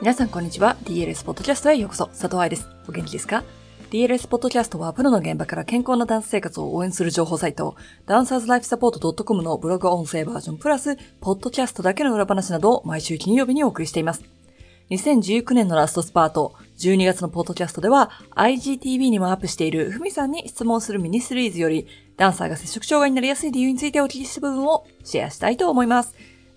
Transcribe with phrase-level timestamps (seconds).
[0.00, 0.76] 皆さんこんにちは。
[0.84, 2.06] DLS ポッドキャストへようこそ。
[2.06, 2.68] 佐藤愛です。
[2.88, 3.42] お元気ですか
[3.90, 7.74] ？DLS ポッドキャストはプロの現場から健康なダンス生活を応援する情報サイト、
[8.06, 14.22] ダンサーズライフサポート .com のブログ音声バージョンプラス、ポッドキャストだけの裏話などを毎週金曜日にお送りしています。
[14.90, 26.14] 2019年のラストスパート、12月のポッドキャストでは、IGTV にもアップしているふみさんに質問するミニシリーズより、ダンサーが接触障害になりやすい理由についてお聞きした部分をシェアしたいと思います。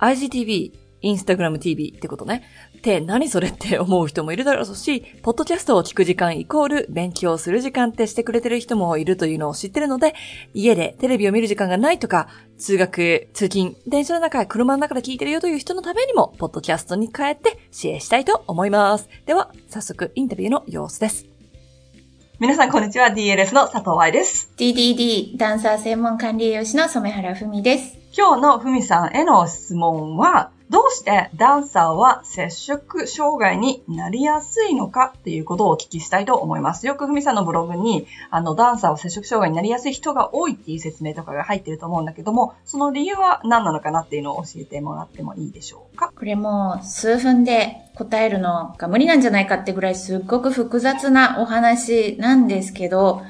[0.00, 2.42] IGTV、インスタグラム TV ってことね。
[2.78, 10.14] って何それって思う人もいるだろうし、ポッドキャストを聞く時間イコール勉強する時間ってしてくれてる人もいるというのを知ってるので、
[10.54, 19.08] 家でテレビを見る時間がないとか、通学、通勤、電車の中、車の中で聞いてるよという人のためにも、ポッドキャストに変えて支援したいと思います。
[19.26, 21.26] では、早速インタビューの様子です。
[22.38, 24.52] 皆さんこんにちは、DLS の佐藤愛です。
[24.56, 27.98] DDD、ダンサー専門管理栄養士の染原文です。
[28.16, 36.86] 今日の文さんへの質問は、どうしてダンサーは接触障害になりやすいのかっていうことをお聞きしたいと思います。
[36.86, 46.10] よくふみさんのブログに、あの、ダンサーは接触障害になりやすい人が多いっていう説明とかが入ってると思うんだけども、その理由は何なのかなっていうのを教えてもらってもいいでしょうか？
[46.18, 53.20] これも数分で答えるのが無理なんじゃないかってぐらいすっごく複雑なお話なんですけど、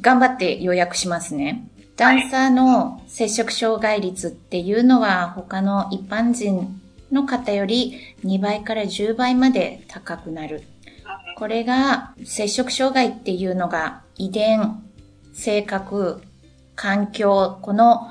[0.00, 1.68] 頑張って要約しますね。
[1.98, 6.80] ダンサーの接触障害率っていうのは他の一般人
[7.12, 10.62] の方より2倍から10倍まで高くなる。
[11.36, 14.82] これが接触障害っていうのが遺伝、
[15.34, 16.22] 性格、
[16.74, 18.08] 環境、この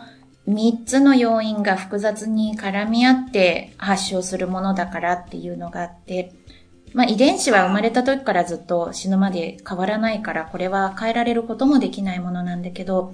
[0.48, 6.34] 3つの要因が複雑に絡み合って発症するものだからっていうのがあって、
[6.94, 13.14] まあ遺伝子は生まれた時からずっと死ぬまで変わらないから、これは変えられることもできないものなんだけど、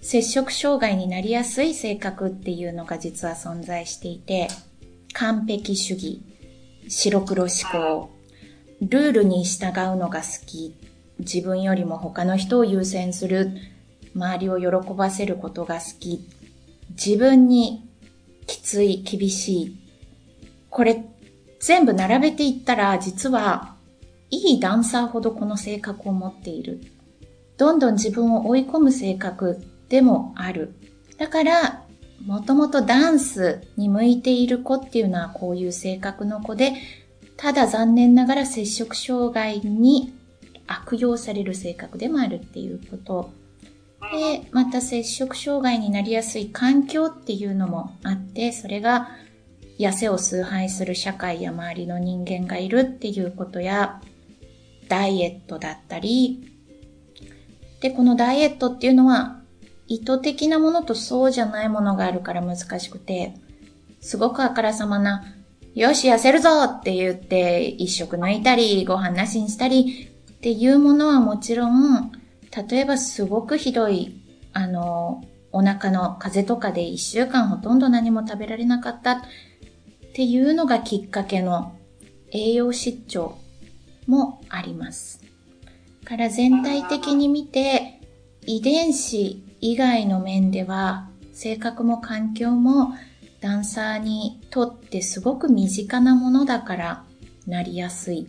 [0.00, 4.48] 接触障害になりやすい性格っていうのが実は存在していて、
[5.14, 6.22] 完璧主義、
[6.88, 8.10] 白黒思考、
[8.80, 10.74] ルールに従うのが好き、
[11.18, 13.50] 自分よりも他の人を優先する、
[14.14, 16.26] 周りを喜ばせることが好き、
[16.90, 17.88] 自分に
[18.46, 19.76] きつい、厳しい。
[20.70, 21.04] これ
[21.60, 23.74] 全部並べていったら実は
[24.30, 26.80] いいダンサーほどこの性格を持っている。
[27.58, 30.72] どんどん自分を追い込む性格でもある。
[31.18, 31.82] だから
[32.26, 36.74] もともとダンスに向いている子っていうのはこういう性格の子で、
[37.36, 40.12] ただ残念ながら摂食障害に
[40.66, 43.30] 悪用される性格でもあるっていうこと。
[44.12, 49.08] で、また摂食障害になりやすい環境っていうのもあって、それが
[49.78, 54.00] 痩せを崇拝する社会や周りの人間がいるっていうことや、
[54.88, 56.52] ダイエットだったり、
[57.80, 59.39] で、このダイエットっていうのは
[59.90, 63.34] 意図的なものとそうじゃないものがあるから難しくて、
[64.00, 65.34] すごくあからさまな、
[65.74, 72.12] よし、痩せるぞって言って、一食抜いたり、ご飯なしにしたりっていうものはもちろん、
[72.70, 74.14] 例えばすごくひどい、
[74.52, 79.20] あの、お腹の風邪とかで一週間ほとんど何も食べられなかったっ
[80.14, 81.76] ていうのがきっかけの
[82.30, 83.38] 栄養失調
[84.06, 85.20] もあります。
[86.04, 88.00] から全体的に見て、
[88.46, 92.94] 遺伝子以外の面では性格も環境も
[93.40, 97.04] ダンサーにとってすごく身近なものだから
[97.46, 98.28] なりやすい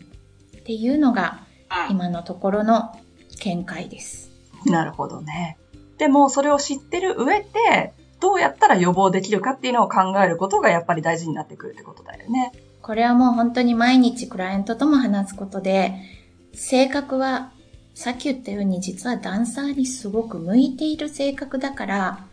[0.57, 1.41] っていうのが
[1.89, 2.95] 今のところの
[3.39, 4.31] 見解です。
[4.65, 5.57] なるほどね。
[5.97, 12.51] でもそれを知ってる上でどうやったら予防できるかっていうのを考えることがやっぱり大事になってくるってことだよね。
[12.81, 15.93] これはもう本当に毎日クライアントとも話すことで
[16.53, 17.51] 性格は
[17.93, 22.25] さっき言ったように実はダンサーにすごく向いている性格だから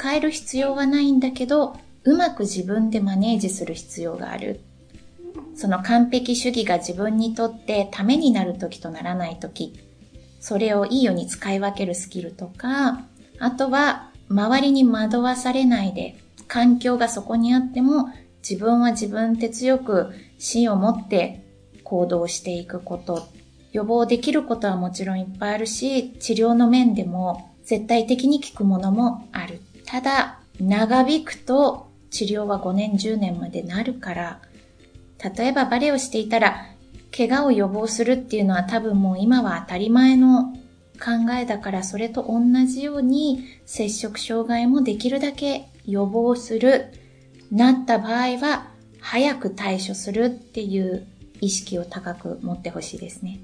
[0.00, 4.60] 変える必要はないんだけどうまく自分でマネージする必要がある。
[5.54, 9.78] その完璧主義が自分にとってためになる時とならない時、
[10.40, 13.04] それをいいように使い分けるスキルとか、
[13.38, 16.16] あとは周りに惑わされないで、
[16.48, 18.08] 環境がそこにあっても
[18.46, 21.42] 自分は自分で強く芯を持って
[21.84, 23.28] 行動していくこと
[23.72, 29.60] 予防できることはもちろんいっぱいあるし、治療の面でも絶対的に効くものもある。
[29.86, 34.40] ただ、長引くと治療は5年10年までなるから、
[35.36, 36.66] 例えばバレエをしていたら、
[37.16, 40.54] 怪我を予防するっていうのは多分もう今は当たり前の
[40.98, 46.92] 考えだからそれと同じように接触障害もできるだけ予防する。
[47.50, 48.68] なった場合は
[49.00, 51.06] 早く対処するっていう
[51.40, 53.40] 意識を高く持ってほしいですね。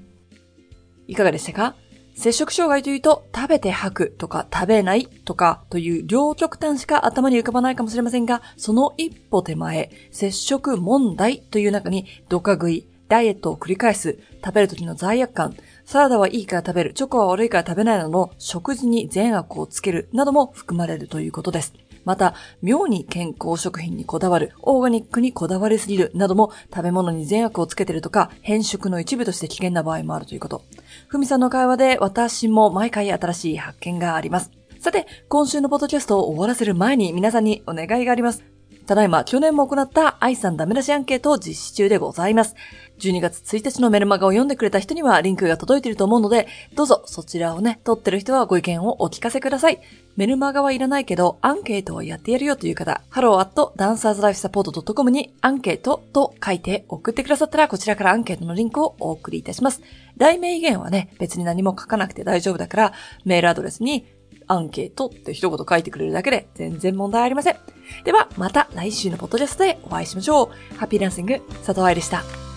[1.09, 1.75] いかがでしたか？
[2.15, 21.73] 接触障害というと、食べて吐くとか食べないとかという両極端しか頭に浮かばないかもしれませんが、その一歩手前、接触問題という中に、ドカ食い、ダイエットを繰り返す、食べる時の罪悪感、サラダはいいから食べる、チョコは悪いから食べないなどの食事に善悪をつけるなども含まれるということです。
[22.05, 30.63] また、妙に健康食品にこだわる、オーガニックにこだわりすぎるなども食べ物に善悪をつけてるとか、変色の一部として危険な場合もあるということ。
[31.07, 34.51] ふみさんの会話で私も毎回新しい発見があります。
[34.79, 38.58] さて、今週のポッドキャストを終わらせる前に皆さんにお願いがあります。
[38.89, 42.55] ただいま、去年も行った愛さんダメ出しアンケートを実施中でございます。
[42.97, 49.79] 12月1日のメルマガを読んでくれた人にはリンクが届いていると思うので、どうぞそちらをね、撮ってる人はご意見をお聞かせください。
[50.17, 59.83] メルマガはいらないけど、アンケートをやってやるよという方、hello at dancerslifesupport.com にアンケートと書いて送ってくださったら、こちらからアンケートのリンクをお送りいたします。
[60.17, 62.93] 題名以外はね、別に何も書かなくて大丈夫だから、
[63.23, 64.07] メールアドレスに
[64.49, 67.55] アンケートって一言書いてくれるだけで全然問題ありません。
[68.03, 70.77] では、また来週のポッドキャストでお会いしましょう。
[70.77, 72.48] ハッピーランシング、佐藤愛でした。